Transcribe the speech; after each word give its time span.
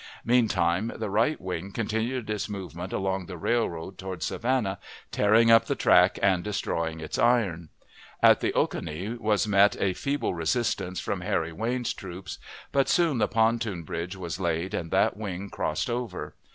Meantime 0.25 0.91
the 0.95 1.11
right 1.11 1.39
wing 1.39 1.71
continued 1.71 2.27
its 2.27 2.49
movement 2.49 2.91
along 2.91 3.27
the 3.27 3.37
railroad 3.37 3.99
toward 3.99 4.23
Savannah, 4.23 4.79
tearing 5.11 5.51
up 5.51 5.65
the 5.65 5.75
track 5.75 6.17
and 6.23 6.43
destroying 6.43 6.99
its 6.99 7.19
iron. 7.19 7.69
At 8.19 8.39
the 8.39 8.51
Oconee 8.55 9.09
was 9.19 9.45
met 9.47 9.79
a 9.79 9.93
feeble 9.93 10.33
resistance 10.33 10.99
from 10.99 11.21
Harry 11.21 11.53
Wayne's 11.53 11.93
troops, 11.93 12.39
but 12.71 12.89
soon 12.89 13.19
the 13.19 13.27
pontoon 13.27 13.83
bridge 13.83 14.15
was 14.15 14.39
laid, 14.39 14.73
and 14.73 14.89
that 14.89 15.17
wing 15.17 15.51
crossed 15.51 15.87
over. 15.87 16.33